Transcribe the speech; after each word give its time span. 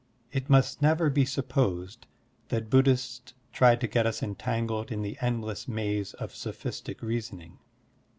It 0.31 0.49
must 0.49 0.81
never 0.81 1.11
be 1.11 1.25
sup 1.25 1.49
posed 1.49 2.07
that 2.47 2.71
Buddhists 2.71 3.35
try 3.53 3.75
to 3.75 3.85
get 3.87 4.07
us 4.07 4.23
entangled 4.23 4.91
in 4.91 5.03
the 5.03 5.15
endless 5.21 5.67
maze 5.67 6.15
of 6.15 6.33
sophistic 6.33 7.03
reasoning. 7.03 7.59